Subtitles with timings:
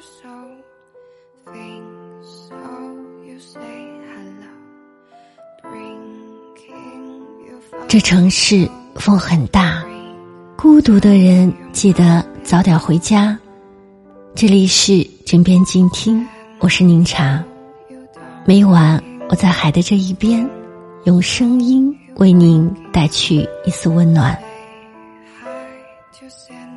[0.00, 0.28] so
[3.38, 3.60] say
[4.12, 4.52] hello
[7.88, 9.84] 这城市风很大，
[10.56, 13.36] 孤独的人记得早点回家。
[14.34, 16.24] 这里是枕边静听，
[16.60, 17.42] 我是宁茶。
[18.44, 20.48] 每晚我在海的这一边，
[21.04, 24.38] 用声音为您带去一丝温暖。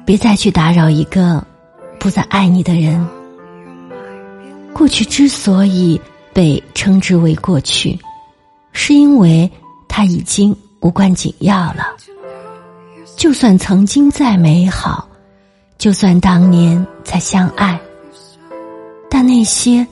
[0.06, 1.46] 别再去打扰一个
[2.02, 3.08] 不再爱你的人。
[4.74, 6.02] 过去之所以
[6.34, 7.98] 被称之为过去，
[8.74, 9.50] 是因为
[9.88, 10.54] 它已经。
[10.84, 11.96] 无关紧要了。
[13.16, 15.08] 就算曾经再美好，
[15.78, 17.80] 就算当年再相爱，
[19.08, 19.86] 但那些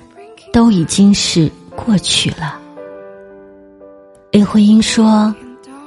[0.51, 2.59] 都已经是过去了。
[4.31, 5.31] 林徽因说：“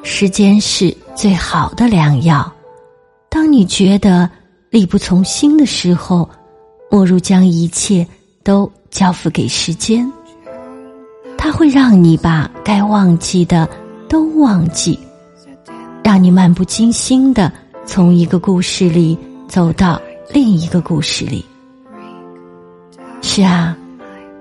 [0.05, 2.49] 时间是最好的良药。
[3.29, 4.31] 当你觉得
[4.73, 6.29] 力不从心的时候，
[6.91, 8.05] 莫如将一切
[8.43, 10.11] 都交付给时间，
[11.39, 13.69] 它会让你把该忘记的。”
[14.13, 14.99] 都忘记，
[16.05, 17.51] 让你漫不经心的
[17.87, 19.17] 从一个故事里
[19.49, 19.99] 走到
[20.29, 21.43] 另一个故事里。
[23.23, 23.75] 是啊，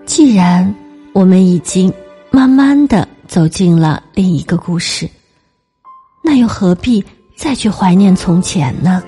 [0.05, 0.75] 既然
[1.13, 1.89] 我们已经
[2.31, 5.09] 慢慢的走进了另一个故事，
[6.21, 7.01] 那又何必
[7.37, 9.01] 再去怀念从前呢？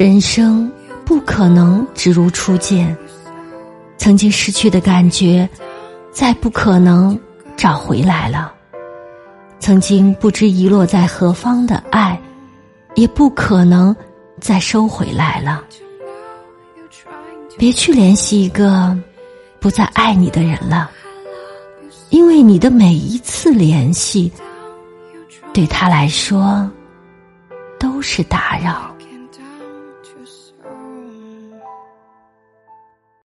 [0.00, 0.72] 人生
[1.04, 2.96] 不可能只如初见，
[3.98, 5.46] 曾经失去的感觉，
[6.10, 7.20] 再不可能
[7.54, 8.50] 找回来了。
[9.58, 12.18] 曾经不知遗落在何方的爱，
[12.94, 13.94] 也不可能
[14.40, 15.62] 再收回来了。
[17.58, 18.98] 别去联系一个
[19.60, 20.90] 不再爱你的人了，
[22.08, 24.32] 因为你的每一次联系，
[25.52, 26.66] 对他来说
[27.78, 28.89] 都是打扰。